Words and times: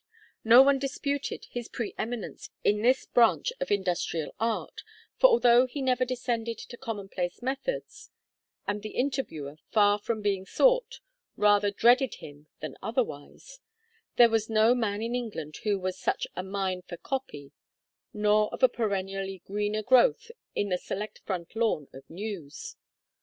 No 0.43 0.63
one 0.63 0.79
disputed 0.79 1.45
his 1.51 1.67
pre 1.67 1.93
eminence 1.95 2.49
in 2.63 2.81
this 2.81 3.05
branch 3.05 3.53
of 3.59 3.69
industrial 3.69 4.33
art, 4.39 4.81
for 5.19 5.27
although 5.29 5.67
he 5.67 5.79
never 5.79 6.05
descended 6.05 6.57
to 6.57 6.75
commonplace 6.75 7.43
methods, 7.43 8.09
and 8.65 8.81
the 8.81 8.95
interviewer, 8.95 9.57
far 9.69 9.99
from 9.99 10.23
being 10.23 10.43
sought, 10.43 11.01
rather 11.37 11.69
dreaded 11.69 12.15
him 12.15 12.47
than 12.61 12.77
otherwise, 12.81 13.59
there 14.15 14.27
was 14.31 14.49
no 14.49 14.73
man 14.73 15.03
in 15.03 15.13
England 15.13 15.57
who 15.57 15.77
was 15.77 15.99
such 15.99 16.25
a 16.35 16.41
mine 16.41 16.81
for 16.81 16.97
"copy," 16.97 17.51
nor 18.11 18.51
of 18.51 18.63
a 18.63 18.69
perennially 18.69 19.43
greener 19.45 19.83
growth 19.83 20.31
in 20.55 20.69
the 20.69 20.79
select 20.79 21.19
front 21.27 21.55
lawn 21.55 21.87
of 21.93 22.09
"news." 22.09 22.75